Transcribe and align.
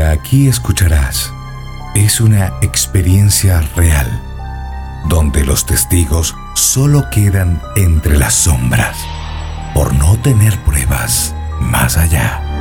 aquí 0.00 0.48
escucharás 0.48 1.32
es 1.94 2.20
una 2.20 2.54
experiencia 2.62 3.60
real, 3.76 4.08
donde 5.08 5.44
los 5.44 5.66
testigos 5.66 6.34
solo 6.54 7.04
quedan 7.10 7.60
entre 7.76 8.16
las 8.16 8.34
sombras, 8.34 8.96
por 9.74 9.92
no 9.94 10.16
tener 10.18 10.58
pruebas 10.60 11.34
más 11.60 11.98
allá. 11.98 12.51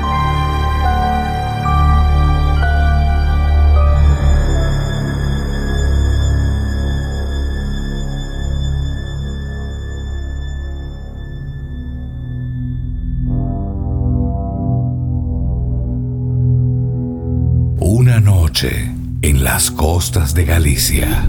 En 18.64 19.44
las 19.44 19.72
costas 19.72 20.36
de 20.36 20.46
Galicia. 20.46 21.28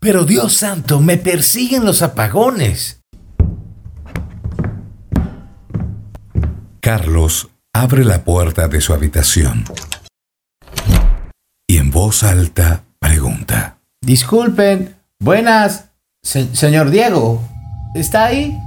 Pero 0.00 0.24
Dios 0.24 0.54
santo, 0.54 1.00
me 1.00 1.16
persiguen 1.16 1.84
los 1.84 2.02
apagones. 2.02 3.02
Carlos 6.80 7.50
abre 7.72 8.04
la 8.04 8.24
puerta 8.24 8.68
de 8.68 8.80
su 8.80 8.92
habitación 8.92 9.64
y 11.68 11.78
en 11.78 11.90
voz 11.90 12.22
alta 12.22 12.84
pregunta. 12.98 13.78
Disculpen, 14.00 14.96
buenas, 15.18 15.85
se- 16.26 16.54
señor 16.56 16.90
Diego, 16.90 17.40
¿está 17.94 18.26
ahí? 18.26 18.58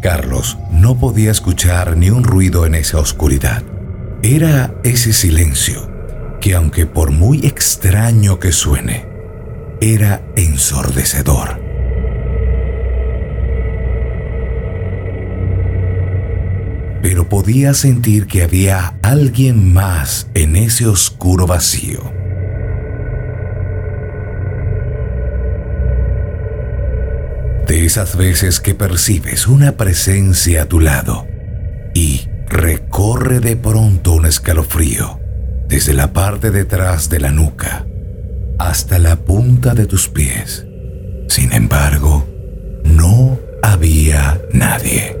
Carlos 0.00 0.56
no 0.70 0.96
podía 0.96 1.32
escuchar 1.32 1.96
ni 1.96 2.10
un 2.10 2.22
ruido 2.22 2.66
en 2.66 2.76
esa 2.76 2.98
oscuridad. 3.00 3.64
Era 4.22 4.72
ese 4.84 5.12
silencio 5.12 5.90
que 6.40 6.54
aunque 6.54 6.86
por 6.86 7.10
muy 7.10 7.44
extraño 7.44 8.38
que 8.38 8.52
suene, 8.52 9.04
era 9.80 10.22
ensordecedor. 10.36 11.60
Pero 17.02 17.28
podía 17.28 17.74
sentir 17.74 18.26
que 18.26 18.42
había 18.42 18.94
alguien 19.02 19.72
más 19.72 20.28
en 20.34 20.56
ese 20.56 20.86
oscuro 20.86 21.46
vacío. 21.46 22.12
De 27.66 27.84
esas 27.84 28.16
veces 28.16 28.60
que 28.60 28.74
percibes 28.74 29.48
una 29.48 29.72
presencia 29.72 30.62
a 30.62 30.66
tu 30.66 30.78
lado 30.78 31.26
y 31.94 32.28
recorre 32.46 33.40
de 33.40 33.56
pronto 33.56 34.12
un 34.12 34.26
escalofrío 34.26 35.18
desde 35.66 35.92
la 35.92 36.12
parte 36.12 36.52
detrás 36.52 37.08
de 37.08 37.18
la 37.18 37.32
nuca 37.32 37.84
hasta 38.58 38.98
la 38.98 39.16
punta 39.16 39.74
de 39.74 39.86
tus 39.86 40.08
pies. 40.08 40.64
Sin 41.28 41.52
embargo, 41.52 42.24
no 42.84 43.38
había 43.62 44.40
nadie. 44.52 45.18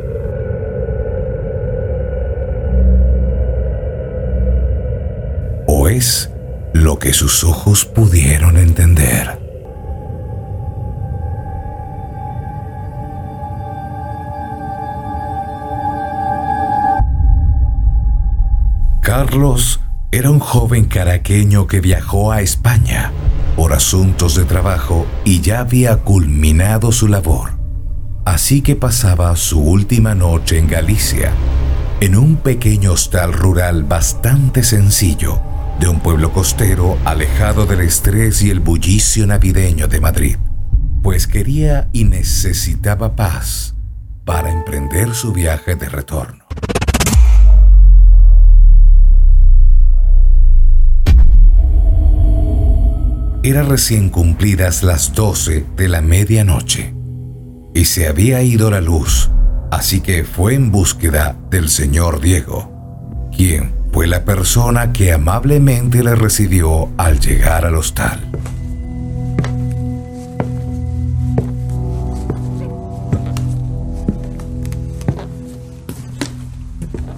O 5.66 5.88
es 5.88 6.30
lo 6.72 6.98
que 6.98 7.12
sus 7.12 7.42
ojos 7.42 7.84
pudieron 7.84 8.56
entender. 8.56 9.45
Carlos 19.06 19.80
era 20.10 20.32
un 20.32 20.40
joven 20.40 20.86
caraqueño 20.86 21.68
que 21.68 21.80
viajó 21.80 22.32
a 22.32 22.40
España 22.40 23.12
por 23.54 23.72
asuntos 23.72 24.34
de 24.34 24.44
trabajo 24.44 25.06
y 25.24 25.40
ya 25.42 25.60
había 25.60 25.98
culminado 25.98 26.90
su 26.90 27.06
labor. 27.06 27.52
Así 28.24 28.62
que 28.62 28.74
pasaba 28.74 29.36
su 29.36 29.62
última 29.62 30.16
noche 30.16 30.58
en 30.58 30.66
Galicia, 30.66 31.30
en 32.00 32.16
un 32.16 32.34
pequeño 32.34 32.90
hostal 32.90 33.32
rural 33.32 33.84
bastante 33.84 34.64
sencillo 34.64 35.40
de 35.78 35.86
un 35.86 36.00
pueblo 36.00 36.32
costero 36.32 36.98
alejado 37.04 37.64
del 37.64 37.82
estrés 37.82 38.42
y 38.42 38.50
el 38.50 38.58
bullicio 38.58 39.24
navideño 39.24 39.86
de 39.86 40.00
Madrid, 40.00 40.36
pues 41.04 41.28
quería 41.28 41.88
y 41.92 42.02
necesitaba 42.02 43.14
paz 43.14 43.76
para 44.24 44.50
emprender 44.50 45.14
su 45.14 45.32
viaje 45.32 45.76
de 45.76 45.88
retorno. 45.88 46.46
Era 53.46 53.62
recién 53.62 54.10
cumplidas 54.10 54.82
las 54.82 55.12
12 55.12 55.66
de 55.76 55.88
la 55.88 56.00
medianoche 56.00 56.92
y 57.76 57.84
se 57.84 58.08
había 58.08 58.42
ido 58.42 58.72
la 58.72 58.80
luz, 58.80 59.30
así 59.70 60.00
que 60.00 60.24
fue 60.24 60.54
en 60.54 60.72
búsqueda 60.72 61.36
del 61.48 61.68
señor 61.68 62.20
Diego, 62.20 63.30
quien 63.36 63.72
fue 63.92 64.08
la 64.08 64.24
persona 64.24 64.92
que 64.92 65.12
amablemente 65.12 66.02
le 66.02 66.16
recibió 66.16 66.88
al 66.96 67.20
llegar 67.20 67.64
al 67.64 67.76
hostal. 67.76 68.18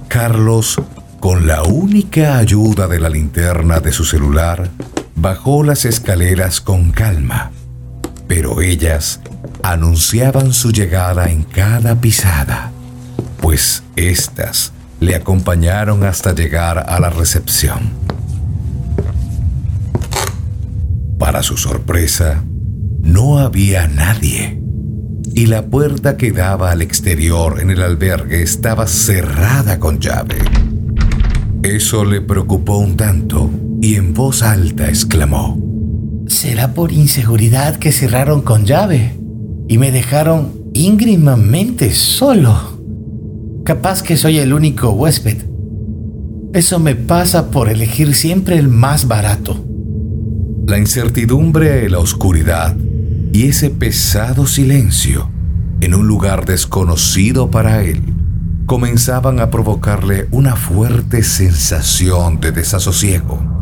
Carlos, 0.09 0.79
con 1.21 1.47
la 1.47 1.63
única 1.63 2.37
ayuda 2.37 2.87
de 2.87 3.01
la 3.01 3.09
linterna 3.09 3.81
de 3.81 3.93
su 3.93 4.05
celular, 4.05 4.69
bajó 5.21 5.65
las 5.65 5.85
escaleras 5.85 6.61
con 6.61 6.93
calma, 6.93 7.51
pero 8.29 8.61
ellas 8.61 9.21
anunciaban 9.65 10.53
su 10.53 10.71
llegada 10.71 11.29
en 11.29 11.43
cada 11.43 12.01
pisada, 12.01 12.71
pues 13.41 13.83
éstas 13.97 14.73
le 15.01 15.17
acompañaron 15.17 16.05
hasta 16.05 16.35
llegar 16.35 16.79
a 16.89 17.01
la 17.01 17.11
recepción. 17.11 17.91
Para 21.19 21.43
su 21.43 21.57
sorpresa, 21.57 22.45
no 23.01 23.39
había 23.39 23.89
nadie 23.89 24.61
y 25.35 25.47
la 25.47 25.67
puerta 25.67 26.17
que 26.17 26.31
daba 26.31 26.71
al 26.71 26.81
exterior 26.81 27.61
en 27.61 27.71
el 27.71 27.83
albergue 27.83 28.43
estaba 28.43 28.87
cerrada 28.87 29.81
con 29.81 29.99
llave. 29.99 30.39
Eso 31.65 32.05
le 32.05 32.21
preocupó 32.21 32.79
un 32.79 32.97
tanto 32.97 33.51
y 33.81 33.95
en 33.95 34.15
voz 34.15 34.43
alta 34.43 34.89
exclamó, 34.89 35.59
¿Será 36.27 36.75
por 36.75 36.93
inseguridad 36.93 37.77
que 37.77 37.93
cerraron 37.93 38.43
con 38.43 38.67
llave 38.67 39.19
y 39.69 39.79
me 39.79 39.93
dejaron 39.93 40.53
íngrimamente 40.75 41.93
solo? 41.93 42.79
Capaz 43.65 44.03
que 44.03 44.17
soy 44.17 44.39
el 44.39 44.53
único 44.53 44.91
huésped. 44.91 45.39
Eso 46.53 46.79
me 46.79 46.97
pasa 46.97 47.51
por 47.51 47.69
elegir 47.69 48.15
siempre 48.15 48.59
el 48.59 48.69
más 48.69 49.09
barato. 49.09 49.65
La 50.67 50.79
incertidumbre, 50.79 51.89
la 51.89 51.99
oscuridad 51.99 52.77
y 53.33 53.45
ese 53.45 53.71
pesado 53.71 54.47
silencio 54.47 55.31
en 55.81 55.95
un 55.95 56.07
lugar 56.07 56.45
desconocido 56.45 57.51
para 57.51 57.83
él 57.85 58.03
comenzaban 58.67 59.41
a 59.41 59.51
provocarle 59.51 60.29
una 60.31 60.57
fuerte 60.57 61.23
sensación 61.23 62.41
de 62.41 62.53
desasosiego 62.53 63.58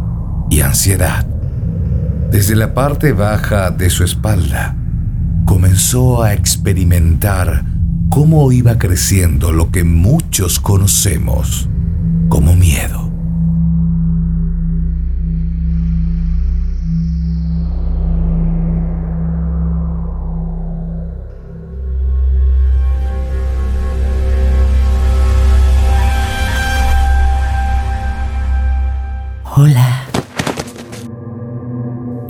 y 0.51 0.61
ansiedad. 0.61 1.27
Desde 2.31 2.57
la 2.57 2.75
parte 2.75 3.13
baja 3.13 3.71
de 3.71 3.91
su 3.91 4.05
espalda 4.05 4.75
comenzó 5.45 6.23
a 6.23 6.35
experimentar 6.35 7.65
cómo 8.11 8.51
iba 8.53 8.79
creciendo 8.79 9.53
lo 9.53 9.71
que 9.71 9.85
muchos 9.85 10.61
conocemos 10.61 11.69
como 12.29 12.55
miedo. 12.55 13.07
Hola. 29.59 29.96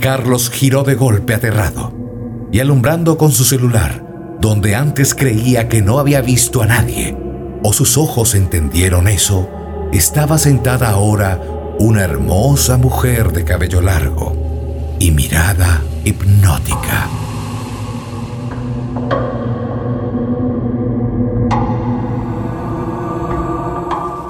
Carlos 0.09 0.49
giró 0.49 0.83
de 0.83 0.95
golpe 0.95 1.33
aterrado 1.33 1.91
y 2.49 2.61
alumbrando 2.61 3.17
con 3.17 3.33
su 3.33 3.43
celular, 3.43 4.37
donde 4.39 4.73
antes 4.73 5.13
creía 5.13 5.67
que 5.67 5.81
no 5.81 5.99
había 5.99 6.21
visto 6.21 6.61
a 6.61 6.65
nadie, 6.65 7.17
o 7.61 7.73
sus 7.73 7.97
ojos 7.97 8.33
entendieron 8.33 9.09
eso, 9.09 9.49
estaba 9.91 10.37
sentada 10.37 10.91
ahora 10.91 11.41
una 11.77 12.03
hermosa 12.03 12.77
mujer 12.77 13.33
de 13.33 13.43
cabello 13.43 13.81
largo 13.81 14.95
y 14.97 15.11
mirada 15.11 15.83
hipnótica. 16.05 17.09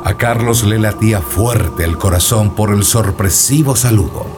A 0.04 0.18
Carlos 0.18 0.64
le 0.64 0.80
latía 0.80 1.22
fuerte 1.22 1.84
el 1.84 2.00
corazón 2.00 2.56
por 2.56 2.74
el 2.74 2.84
sorpresivo 2.84 3.76
saludo 3.76 4.37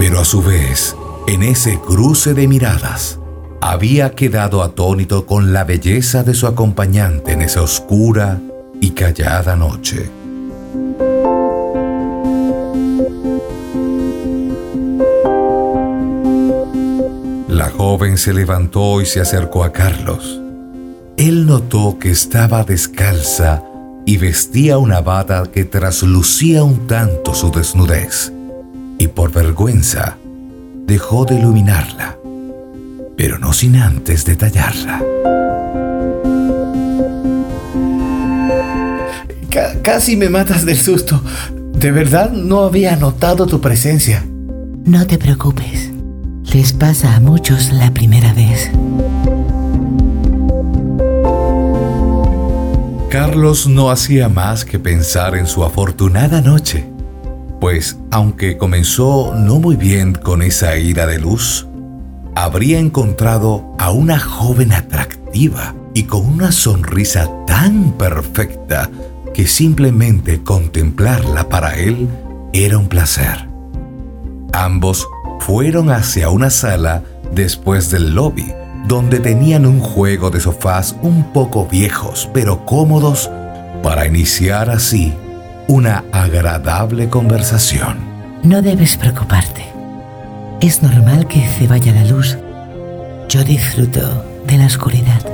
pero 0.00 0.18
a 0.18 0.24
su 0.24 0.40
vez, 0.40 0.96
en 1.28 1.42
ese 1.42 1.78
cruce 1.78 2.32
de 2.32 2.48
miradas, 2.48 3.18
había 3.60 4.12
quedado 4.12 4.62
atónito 4.62 5.26
con 5.26 5.52
la 5.52 5.64
belleza 5.64 6.22
de 6.22 6.32
su 6.32 6.46
acompañante 6.46 7.32
en 7.32 7.42
esa 7.42 7.60
oscura 7.60 8.40
y 8.80 8.92
callada 8.92 9.56
noche. 9.56 10.08
La 17.46 17.68
joven 17.68 18.16
se 18.16 18.32
levantó 18.32 19.02
y 19.02 19.04
se 19.04 19.20
acercó 19.20 19.64
a 19.64 19.72
Carlos. 19.72 20.40
Él 21.18 21.44
notó 21.44 21.98
que 21.98 22.10
estaba 22.10 22.64
descalza 22.64 23.62
y 24.06 24.16
vestía 24.16 24.78
una 24.78 25.02
bata 25.02 25.42
que 25.52 25.66
traslucía 25.66 26.64
un 26.64 26.86
tanto 26.86 27.34
su 27.34 27.50
desnudez, 27.50 28.32
y 29.00 29.08
por 29.08 29.32
vergüenza 29.32 30.18
dejó 30.86 31.24
de 31.24 31.36
iluminarla, 31.36 32.18
pero 33.16 33.38
no 33.38 33.54
sin 33.54 33.76
antes 33.76 34.26
detallarla. 34.26 35.02
casi 39.82 40.16
me 40.16 40.28
matas 40.28 40.66
del 40.66 40.76
susto. 40.76 41.22
De 41.50 41.90
verdad 41.90 42.30
no 42.30 42.60
había 42.60 42.94
notado 42.96 43.46
tu 43.46 43.60
presencia. 43.60 44.24
No 44.84 45.06
te 45.06 45.16
preocupes. 45.16 45.90
Les 46.52 46.74
pasa 46.74 47.16
a 47.16 47.20
muchos 47.20 47.72
la 47.72 47.92
primera 47.92 48.34
vez. 48.34 48.70
Carlos 53.08 53.66
no 53.66 53.90
hacía 53.90 54.28
más 54.28 54.66
que 54.66 54.78
pensar 54.78 55.36
en 55.36 55.46
su 55.46 55.64
afortunada 55.64 56.42
noche, 56.42 56.89
pues 57.60 57.98
aunque 58.10 58.56
comenzó 58.56 59.34
no 59.36 59.60
muy 59.60 59.76
bien 59.76 60.14
con 60.14 60.42
esa 60.42 60.76
ira 60.78 61.06
de 61.06 61.18
luz, 61.18 61.66
habría 62.34 62.78
encontrado 62.78 63.74
a 63.78 63.90
una 63.90 64.18
joven 64.18 64.72
atractiva 64.72 65.74
y 65.92 66.04
con 66.04 66.24
una 66.24 66.52
sonrisa 66.52 67.28
tan 67.46 67.92
perfecta 67.92 68.90
que 69.34 69.46
simplemente 69.46 70.42
contemplarla 70.42 71.48
para 71.48 71.76
él 71.76 72.08
era 72.52 72.78
un 72.78 72.88
placer. 72.88 73.48
Ambos 74.52 75.06
fueron 75.40 75.90
hacia 75.90 76.30
una 76.30 76.50
sala 76.50 77.02
después 77.32 77.90
del 77.90 78.14
lobby, 78.14 78.52
donde 78.88 79.20
tenían 79.20 79.66
un 79.66 79.80
juego 79.80 80.30
de 80.30 80.40
sofás 80.40 80.96
un 81.02 81.32
poco 81.32 81.66
viejos 81.66 82.28
pero 82.32 82.64
cómodos 82.64 83.30
para 83.82 84.06
iniciar 84.06 84.70
así 84.70 85.14
una 85.70 86.04
agradable 86.10 87.08
conversación. 87.08 87.98
No 88.42 88.60
debes 88.60 88.96
preocuparte. 88.96 89.64
Es 90.60 90.82
normal 90.82 91.28
que 91.28 91.46
se 91.46 91.68
vaya 91.68 91.92
la 91.92 92.04
luz. 92.04 92.36
Yo 93.28 93.44
disfruto 93.44 94.24
de 94.46 94.58
la 94.58 94.66
oscuridad. 94.66 95.24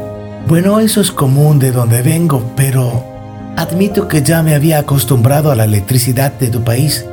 Bueno, 0.46 0.78
eso 0.78 1.00
es 1.00 1.10
común 1.10 1.58
de 1.58 1.72
donde 1.72 2.02
vengo, 2.02 2.52
pero 2.54 3.16
Admito 3.56 4.06
que 4.06 4.22
ya 4.22 4.42
me 4.42 4.54
había 4.54 4.80
acostumbrado 4.80 5.50
a 5.50 5.54
la 5.54 5.64
electricidad 5.64 6.30
de 6.30 6.48
tu 6.48 6.62
país 6.62 7.06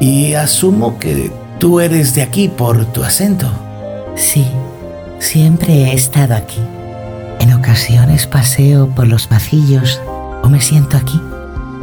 y 0.00 0.34
asumo 0.34 0.98
que 0.98 1.32
tú 1.58 1.80
eres 1.80 2.14
de 2.14 2.20
aquí 2.20 2.48
por 2.48 2.84
tu 2.92 3.02
acento. 3.02 3.50
Sí, 4.14 4.46
siempre 5.18 5.72
he 5.72 5.94
estado 5.94 6.34
aquí. 6.34 6.60
En 7.40 7.54
ocasiones 7.54 8.26
paseo 8.26 8.90
por 8.94 9.06
los 9.06 9.26
pasillos 9.26 9.98
o 10.42 10.50
me 10.50 10.60
siento 10.60 10.98
aquí. 10.98 11.18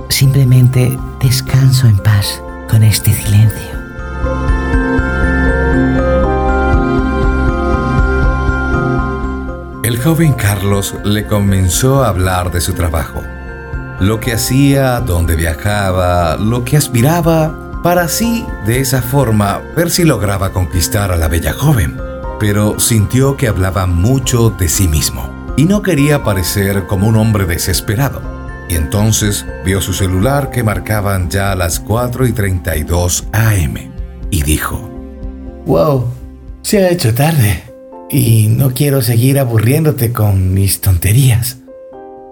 Simplemente 0.10 0.98
descanso 1.22 1.88
en 1.88 1.98
paz 1.98 2.42
con 2.70 2.84
este 2.84 3.14
silencio. 3.14 3.80
El 9.84 9.98
joven 10.04 10.34
Carlos 10.34 10.96
le 11.04 11.26
comenzó 11.26 12.04
a 12.04 12.10
hablar 12.10 12.52
de 12.52 12.62
su 12.62 12.74
trabajo 12.74 13.24
lo 14.00 14.22
que 14.22 14.34
hacía, 14.34 15.02
dónde 15.02 15.36
viajaba, 15.36 16.38
lo 16.38 16.64
que 16.64 16.78
aspiraba, 16.78 17.54
para 17.84 18.04
así, 18.04 18.46
de 18.66 18.80
esa 18.80 19.02
forma, 19.02 19.62
ver 19.76 19.90
si 19.90 20.04
lograba 20.04 20.52
conquistar 20.52 21.12
a 21.12 21.18
la 21.18 21.28
bella 21.28 21.54
joven. 21.54 21.98
Pero 22.40 22.80
sintió 22.80 23.36
que 23.36 23.50
hablaba 23.50 23.86
mucho 23.86 24.50
de 24.52 24.70
sí 24.70 24.88
mismo 24.88 25.54
y 25.58 25.66
no 25.66 25.82
quería 25.82 26.24
parecer 26.24 26.88
como 26.88 27.08
un 27.08 27.18
hombre 27.18 27.46
desesperado. 27.46 28.39
Y 28.70 28.76
entonces 28.76 29.46
vio 29.66 29.82
su 29.82 29.94
celular 29.94 30.52
que 30.52 30.64
marcaban 30.64 31.30
ya 31.30 31.56
las 31.56 31.80
4 31.80 32.28
y 32.28 32.32
32 32.32 33.26
AM 33.34 33.76
y 34.30 34.44
dijo, 34.44 34.90
Wow, 35.66 36.06
se 36.62 36.86
ha 36.86 36.90
hecho 36.90 37.14
tarde 37.14 37.64
y 38.10 38.48
no 38.48 38.74
quiero 38.74 39.02
seguir 39.02 39.40
aburriéndote 39.40 40.14
con 40.14 40.54
mis 40.54 40.82
tonterías. 40.82 41.58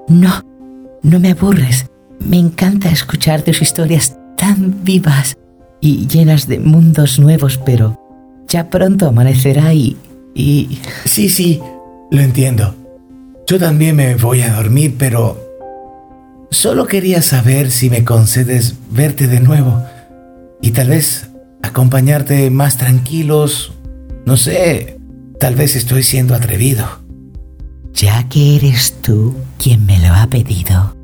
No, 0.07 0.44
no 1.01 1.19
me 1.19 1.31
aburres. 1.31 1.88
Me 2.19 2.38
encanta 2.38 2.90
escuchar 2.90 3.42
tus 3.42 3.62
historias 3.62 4.16
tan 4.38 4.83
vivas 4.83 5.38
y 5.81 6.07
llenas 6.07 6.48
de 6.48 6.60
mundos 6.60 7.19
nuevos, 7.19 7.60
pero 7.66 8.00
ya 8.48 8.69
pronto 8.69 9.07
amanecerá 9.07 9.74
y... 9.74 9.98
y... 10.33 10.80
Sí, 11.06 11.30
sí, 11.30 11.62
lo 12.12 12.22
entiendo. 12.22 12.75
Yo 13.48 13.60
también 13.60 13.95
me 13.95 14.16
voy 14.16 14.42
a 14.42 14.54
dormir, 14.54 14.95
pero... 14.98 15.47
Solo 16.50 16.88
quería 16.88 17.22
saber 17.22 17.72
si 17.72 17.90
me 17.90 18.04
concedes 18.04 18.76
verte 18.90 19.28
de 19.28 19.40
nuevo 19.40 19.84
y 20.62 20.72
tal 20.72 20.90
vez 20.90 21.30
acompañarte 21.62 22.50
más 22.50 22.78
tranquilos. 22.78 23.74
No 24.26 24.38
sé, 24.38 24.98
tal 25.40 25.56
vez 25.56 25.76
estoy 25.76 26.04
siendo 26.04 26.36
atrevido. 26.36 26.86
Ya 27.94 28.28
que 28.30 28.56
eres 28.56 28.96
tú 29.02 29.36
quien 29.58 29.86
me 29.86 30.00
lo 30.00 30.14
ha 30.14 30.28
pedido, 30.28 30.96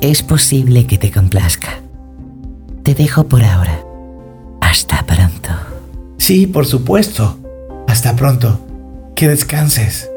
es 0.00 0.22
posible 0.22 0.86
que 0.86 0.98
te 0.98 1.10
complazca. 1.10 1.80
Te 2.82 2.94
dejo 2.94 3.28
por 3.28 3.42
ahora. 3.44 3.84
Hasta 4.60 5.04
pronto. 5.04 5.50
Sí, 6.18 6.46
por 6.46 6.66
supuesto. 6.66 7.38
Hasta 7.88 8.14
pronto. 8.14 8.60
Que 9.14 9.28
descanses. 9.28 10.08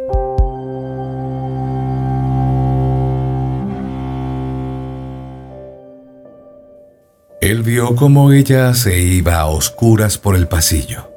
Él 7.49 7.63
vio 7.63 7.95
cómo 7.95 8.31
ella 8.31 8.75
se 8.75 8.99
iba 8.99 9.37
a 9.39 9.47
oscuras 9.47 10.19
por 10.19 10.35
el 10.35 10.47
pasillo. 10.47 11.11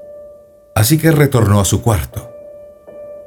Así 0.75 0.97
que 0.97 1.11
retornó 1.11 1.61
a 1.61 1.67
su 1.67 1.83
cuarto 1.83 2.33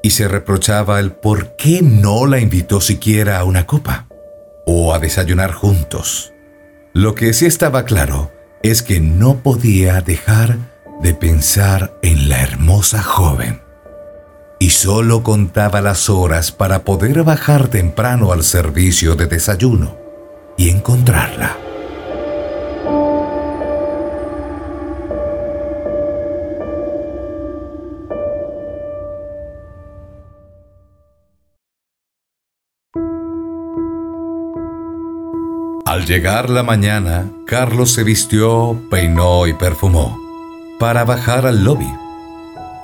y 0.01 0.09
se 0.09 0.27
reprochaba 0.27 0.99
el 0.99 1.11
por 1.11 1.55
qué 1.55 1.83
no 1.83 2.25
la 2.25 2.39
invitó 2.39 2.81
siquiera 2.81 3.37
a 3.37 3.43
una 3.43 3.67
copa 3.67 4.07
o 4.65 4.91
a 4.91 4.97
desayunar 4.97 5.51
juntos. 5.51 6.33
Lo 6.93 7.13
que 7.13 7.33
sí 7.33 7.45
estaba 7.45 7.85
claro 7.85 8.31
es 8.63 8.81
que 8.81 8.99
no 8.99 9.43
podía 9.43 10.01
dejar 10.01 10.57
de 11.03 11.13
pensar 11.13 11.93
en 12.01 12.27
la 12.27 12.41
hermosa 12.41 13.03
joven. 13.03 13.61
Y 14.59 14.71
solo 14.71 15.21
contaba 15.21 15.79
las 15.79 16.09
horas 16.09 16.51
para 16.51 16.83
poder 16.83 17.21
bajar 17.21 17.67
temprano 17.67 18.31
al 18.31 18.43
servicio 18.43 19.15
de 19.15 19.27
desayuno 19.27 19.95
y 20.57 20.71
encontrarla. 20.71 21.64
Al 35.95 36.05
llegar 36.05 36.49
la 36.49 36.61
mañana, 36.61 37.31
Carlos 37.47 37.93
se 37.93 38.03
vistió, 38.03 38.77
peinó 38.91 39.47
y 39.47 39.53
perfumó 39.53 40.19
para 40.77 41.05
bajar 41.05 41.45
al 41.45 41.63
lobby. 41.63 41.89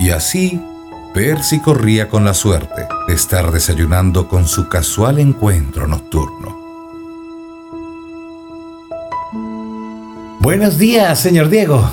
Y 0.00 0.08
así, 0.08 0.58
Percy 1.12 1.60
corría 1.60 2.08
con 2.08 2.24
la 2.24 2.32
suerte 2.32 2.88
de 3.06 3.14
estar 3.14 3.52
desayunando 3.52 4.28
con 4.28 4.48
su 4.48 4.66
casual 4.70 5.18
encuentro 5.18 5.86
nocturno. 5.86 6.56
Buenos 10.40 10.78
días, 10.78 11.20
señor 11.20 11.50
Diego. 11.50 11.86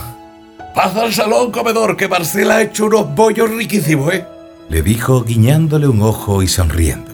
Pasa 0.74 1.02
al 1.02 1.14
salón, 1.14 1.52
comedor, 1.52 1.98
que 1.98 2.08
Marcela 2.08 2.56
ha 2.56 2.62
hecho 2.62 2.86
unos 2.86 3.14
bollos 3.14 3.50
riquísimos, 3.50 4.14
¿eh? 4.14 4.26
Le 4.70 4.82
dijo 4.82 5.26
guiñándole 5.26 5.90
un 5.90 6.02
ojo 6.02 6.42
y 6.42 6.48
sonriendo. 6.48 7.12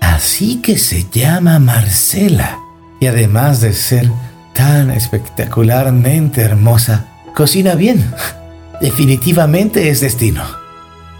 Así 0.00 0.62
que 0.62 0.78
se 0.78 1.08
llama 1.10 1.58
Marcela. 1.58 2.59
Y 3.00 3.06
además 3.06 3.60
de 3.60 3.72
ser 3.72 4.10
tan 4.52 4.90
espectacularmente 4.90 6.42
hermosa, 6.42 7.06
cocina 7.34 7.74
bien. 7.74 8.12
Definitivamente 8.80 9.88
es 9.88 10.00
destino. 10.00 10.42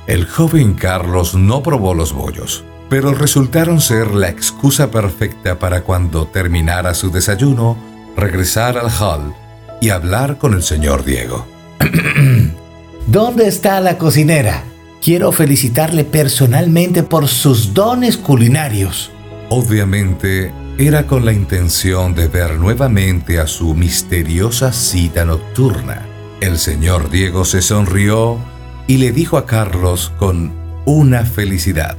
El 0.06 0.26
joven 0.26 0.74
Carlos 0.74 1.34
no 1.34 1.62
probó 1.62 1.94
los 1.94 2.12
bollos, 2.12 2.64
pero 2.88 3.14
resultaron 3.14 3.80
ser 3.80 4.14
la 4.14 4.28
excusa 4.28 4.90
perfecta 4.90 5.58
para 5.58 5.82
cuando 5.82 6.26
terminara 6.26 6.94
su 6.94 7.10
desayuno, 7.10 7.76
regresar 8.16 8.76
al 8.76 8.90
hall 8.90 9.34
y 9.80 9.90
hablar 9.90 10.38
con 10.38 10.54
el 10.54 10.62
señor 10.62 11.04
Diego. 11.04 11.46
¿Dónde 13.06 13.46
está 13.46 13.80
la 13.80 13.98
cocinera? 13.98 14.64
Quiero 15.02 15.32
felicitarle 15.32 16.04
personalmente 16.04 17.02
por 17.02 17.28
sus 17.28 17.72
dones 17.72 18.16
culinarios. 18.16 19.10
Obviamente 19.48 20.52
era 20.78 21.06
con 21.06 21.24
la 21.24 21.32
intención 21.32 22.14
de 22.14 22.28
ver 22.28 22.58
nuevamente 22.58 23.38
a 23.38 23.46
su 23.46 23.74
misteriosa 23.74 24.72
cita 24.72 25.24
nocturna. 25.24 26.06
El 26.40 26.58
señor 26.58 27.10
Diego 27.10 27.44
se 27.44 27.62
sonrió 27.62 28.38
y 28.86 28.96
le 28.96 29.12
dijo 29.12 29.36
a 29.36 29.46
Carlos 29.46 30.12
con 30.18 30.52
una 30.86 31.24
felicidad. 31.24 31.96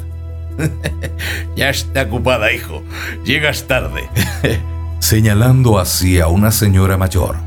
ya 1.55 1.69
está 1.69 2.03
ocupada, 2.03 2.51
hijo. 2.51 2.83
Llegas 3.23 3.67
tarde. 3.67 4.09
Señalando 4.99 5.79
así 5.79 6.19
a 6.19 6.27
una 6.27 6.51
señora 6.51 6.97
mayor, 6.97 7.37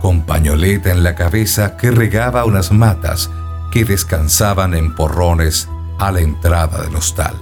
con 0.00 0.22
pañoleta 0.22 0.90
en 0.90 1.02
la 1.02 1.14
cabeza 1.14 1.76
que 1.76 1.90
regaba 1.90 2.44
unas 2.44 2.72
matas 2.72 3.30
que 3.70 3.84
descansaban 3.84 4.74
en 4.74 4.94
porrones 4.94 5.68
a 5.98 6.10
la 6.10 6.20
entrada 6.20 6.82
del 6.82 6.96
hostal. 6.96 7.34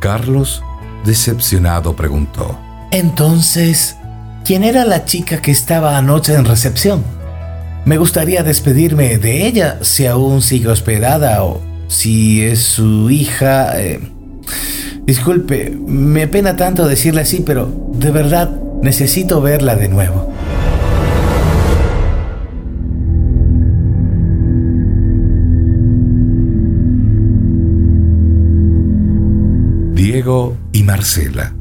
Carlos, 0.00 0.62
decepcionado, 1.04 1.94
preguntó. 1.94 2.58
Entonces, 2.90 3.96
¿quién 4.44 4.64
era 4.64 4.84
la 4.84 5.04
chica 5.04 5.40
que 5.40 5.50
estaba 5.50 5.96
anoche 5.96 6.34
en 6.34 6.44
recepción? 6.44 7.02
Me 7.84 7.98
gustaría 7.98 8.42
despedirme 8.42 9.18
de 9.18 9.46
ella 9.46 9.78
si 9.82 10.06
aún 10.06 10.42
sigue 10.42 10.68
hospedada 10.68 11.44
o 11.44 11.60
si 11.88 12.42
es 12.42 12.60
su 12.60 13.10
hija. 13.10 13.80
Eh, 13.80 14.00
disculpe, 15.04 15.70
me 15.70 16.24
apena 16.24 16.56
tanto 16.56 16.86
decirle 16.86 17.22
así, 17.22 17.42
pero 17.44 17.72
de 17.92 18.10
verdad 18.10 18.50
necesito 18.82 19.40
verla 19.40 19.74
de 19.74 19.88
nuevo. 19.88 20.31
Y 30.72 30.82
Marcela 30.82 31.54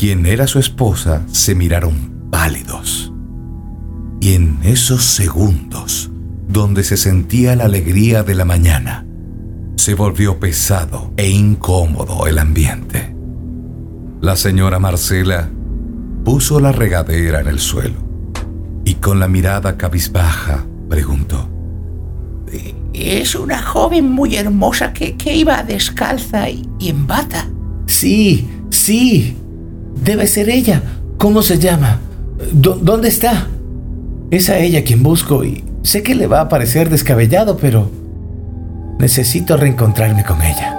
quien 0.00 0.24
era 0.24 0.46
su 0.46 0.58
esposa, 0.58 1.26
se 1.30 1.54
miraron 1.54 2.30
pálidos. 2.30 3.12
Y 4.18 4.32
en 4.32 4.58
esos 4.62 5.04
segundos, 5.04 6.10
donde 6.48 6.84
se 6.84 6.96
sentía 6.96 7.54
la 7.54 7.66
alegría 7.66 8.22
de 8.22 8.34
la 8.34 8.46
mañana, 8.46 9.04
se 9.76 9.92
volvió 9.92 10.40
pesado 10.40 11.12
e 11.18 11.28
incómodo 11.28 12.26
el 12.26 12.38
ambiente. 12.38 13.14
La 14.22 14.36
señora 14.36 14.78
Marcela 14.78 15.50
puso 16.24 16.60
la 16.60 16.72
regadera 16.72 17.42
en 17.42 17.48
el 17.48 17.58
suelo 17.58 17.96
y 18.86 18.94
con 18.94 19.20
la 19.20 19.28
mirada 19.28 19.76
cabizbaja 19.76 20.64
preguntó. 20.88 21.46
Es 22.94 23.34
una 23.34 23.60
joven 23.60 24.10
muy 24.10 24.36
hermosa 24.36 24.94
que, 24.94 25.14
iba 25.34 25.62
descalza 25.62 26.48
y 26.48 26.64
en 26.80 27.06
bata. 27.06 27.46
Sí, 27.90 28.48
sí, 28.70 29.36
Debe 29.96 30.26
ser 30.26 30.48
ella. 30.48 30.82
¿Cómo 31.18 31.42
se 31.42 31.58
llama? 31.58 31.98
¿Dónde 32.52 33.08
está? 33.08 33.48
Es 34.30 34.48
a 34.48 34.58
ella 34.58 34.84
quien 34.84 35.02
busco 35.02 35.44
y 35.44 35.64
sé 35.82 36.02
que 36.02 36.14
le 36.14 36.26
va 36.26 36.40
a 36.40 36.48
parecer 36.48 36.88
descabellado, 36.88 37.56
pero 37.58 37.90
necesito 38.98 39.56
reencontrarme 39.56 40.24
con 40.24 40.40
ella. 40.40 40.76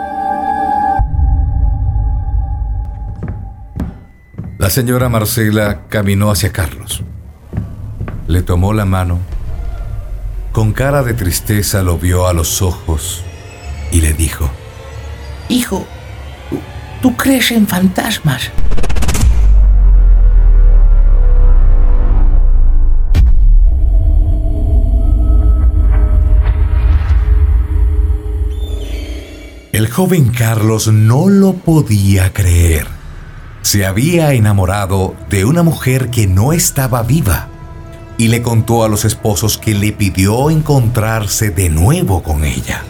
La 4.58 4.70
señora 4.70 5.10
Marcela 5.10 5.82
caminó 5.90 6.32
hacia 6.32 6.52
Carlos. 6.52 7.04
Le 8.28 8.42
tomó 8.42 8.74
la 8.74 8.86
mano. 8.86 9.20
Con 10.52 10.72
cara 10.72 11.04
de 11.04 11.14
tristeza 11.14 11.84
lo 11.84 11.98
vio 11.98 12.28
a 12.28 12.34
los 12.34 12.62
ojos 12.62 13.24
y 13.92 14.02
le 14.02 14.14
dijo, 14.14 14.50
Hijo, 15.50 15.86
¿tú 17.02 17.18
crees 17.18 17.52
en 17.52 17.68
fantasmas? 17.68 18.52
El 29.72 29.90
joven 29.90 30.30
Carlos 30.30 30.90
no 30.90 31.28
lo 31.28 31.54
podía 31.54 32.34
creer. 32.34 32.86
Se 33.64 33.86
había 33.86 34.34
enamorado 34.34 35.16
de 35.30 35.46
una 35.46 35.64
mujer 35.64 36.10
que 36.10 36.28
no 36.28 36.54
estaba 36.54 37.02
viva 37.04 37.48
y 38.18 38.28
le 38.28 38.42
contó 38.42 38.84
a 38.84 38.90
los 38.90 39.06
esposos 39.06 39.58
que 39.58 39.74
le 39.74 39.92
pidió 39.92 40.52
encontrarse 40.52 41.50
de 41.50 41.70
nuevo 41.70 42.22
con 42.22 42.44
ella. 42.44 42.84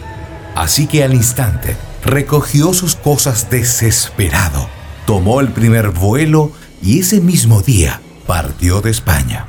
Así 0.54 0.86
que 0.86 1.02
al 1.04 1.14
instante 1.14 1.76
recogió 2.04 2.74
sus 2.74 2.96
cosas 2.96 3.48
desesperado, 3.50 4.68
tomó 5.06 5.40
el 5.40 5.48
primer 5.48 5.90
vuelo 5.90 6.52
y 6.82 7.00
ese 7.00 7.20
mismo 7.20 7.62
día 7.62 8.00
partió 8.26 8.80
de 8.80 8.90
España. 8.90 9.46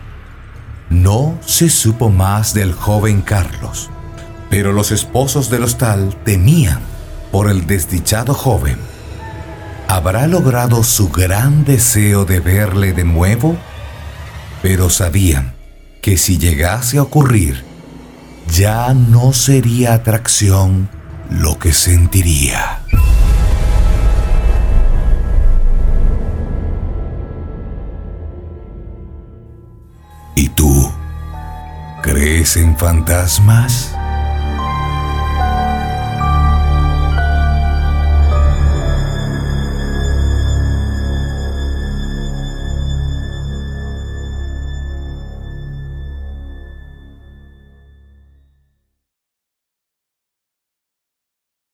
No 0.90 1.38
se 1.46 1.70
supo 1.70 2.10
más 2.10 2.54
del 2.54 2.74
joven 2.74 3.22
Carlos, 3.22 3.90
pero 4.50 4.72
los 4.72 4.92
esposos 4.92 5.50
del 5.50 5.64
hostal 5.64 6.16
temían 6.24 6.80
por 7.32 7.50
el 7.50 7.66
desdichado 7.66 8.36
joven, 8.36 8.78
¿habrá 9.88 10.28
logrado 10.28 10.84
su 10.84 11.10
gran 11.10 11.66
deseo 11.66 12.26
de 12.26 12.40
verle 12.40 12.94
de 12.94 13.04
nuevo? 13.04 13.58
Pero 14.62 14.92
sabían 14.92 15.56
que 16.02 16.18
si 16.18 16.38
llegase 16.38 17.00
a 17.00 17.02
ocurrir, 17.02 17.64
ya 18.54 18.94
no 18.94 19.34
sería 19.34 19.94
atracción 19.96 20.90
lo 21.34 21.58
que 21.58 21.74
sentiría. 21.74 22.80
¿Y 30.36 30.50
tú? 30.50 30.92
¿Crees 32.04 32.56
en 32.58 32.78
fantasmas? 32.78 33.96